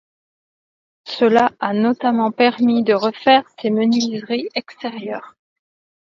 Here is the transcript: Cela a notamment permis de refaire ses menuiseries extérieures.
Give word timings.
Cela 1.05 1.51
a 1.59 1.75
notamment 1.75 2.31
permis 2.31 2.81
de 2.83 2.95
refaire 2.95 3.47
ses 3.61 3.69
menuiseries 3.69 4.49
extérieures. 4.55 5.35